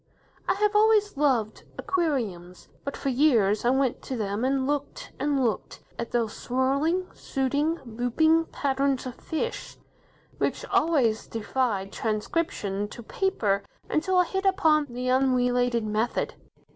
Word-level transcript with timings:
I 0.49 0.55
have 0.55 0.75
always 0.75 1.15
loved 1.15 1.63
aquariums, 1.77 2.67
but 2.83 2.97
for 2.97 3.09
years 3.09 3.63
I 3.65 3.69
went 3.69 4.01
to 4.01 4.17
them 4.17 4.43
and 4.43 4.65
looked, 4.65 5.11
and 5.19 5.43
looked, 5.45 5.79
at 5.99 6.09
those 6.09 6.33
swirling, 6.35 7.05
shooting, 7.13 7.77
looping 7.85 8.45
patterns 8.45 9.05
of 9.05 9.13
fish, 9.13 9.77
which 10.39 10.65
always 10.71 11.27
defied 11.27 11.91
transcription 11.93 12.87
to 12.87 13.03
paper 13.03 13.61
until 13.91 14.17
I 14.17 14.23
hit 14.25 14.43
upon 14.47 14.87
the 14.89 15.07
"unrelated" 15.11 15.83
method. 15.85 16.33